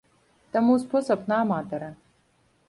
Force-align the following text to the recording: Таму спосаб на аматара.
Таму 0.55 0.77
спосаб 0.83 1.29
на 1.33 1.39
аматара. 1.43 1.91